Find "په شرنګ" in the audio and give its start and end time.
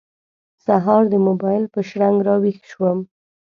1.73-2.17